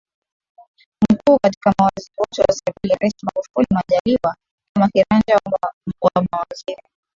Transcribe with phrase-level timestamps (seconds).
[1.13, 4.35] Mkuu Katika mawaziri wote wa serikali ya Rais Magufuli Majaliwa
[4.75, 5.39] kama kiranja
[6.01, 6.81] wa mawaziri